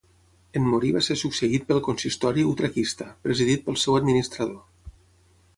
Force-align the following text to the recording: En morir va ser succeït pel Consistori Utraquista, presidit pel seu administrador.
En 0.59 0.63
morir 0.69 0.89
va 0.95 1.01
ser 1.07 1.17
succeït 1.23 1.67
pel 1.73 1.83
Consistori 1.89 2.47
Utraquista, 2.53 3.11
presidit 3.29 3.67
pel 3.69 3.81
seu 3.83 4.03
administrador. 4.03 4.61